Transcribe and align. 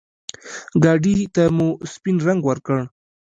ګاډي 0.83 1.13
ته 1.35 1.43
مو 1.57 1.67
سپين 1.93 2.17
رنګ 2.27 2.41
ورکړ. 2.45 2.79